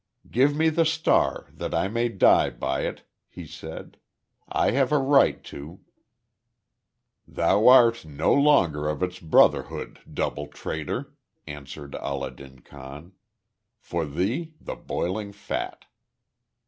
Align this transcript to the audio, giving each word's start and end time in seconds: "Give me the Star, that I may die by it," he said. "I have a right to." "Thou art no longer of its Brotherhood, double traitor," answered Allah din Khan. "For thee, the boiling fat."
"Give 0.31 0.55
me 0.55 0.69
the 0.69 0.83
Star, 0.83 1.47
that 1.53 1.75
I 1.75 1.87
may 1.87 2.09
die 2.09 2.49
by 2.49 2.87
it," 2.87 3.03
he 3.29 3.45
said. 3.45 3.97
"I 4.49 4.71
have 4.71 4.91
a 4.91 4.97
right 4.97 5.43
to." 5.43 5.81
"Thou 7.27 7.67
art 7.67 8.03
no 8.03 8.33
longer 8.33 8.89
of 8.89 9.03
its 9.03 9.19
Brotherhood, 9.19 9.99
double 10.11 10.47
traitor," 10.47 11.13
answered 11.45 11.93
Allah 11.93 12.31
din 12.31 12.61
Khan. 12.61 13.11
"For 13.79 14.07
thee, 14.07 14.55
the 14.59 14.75
boiling 14.75 15.31
fat." 15.33 15.85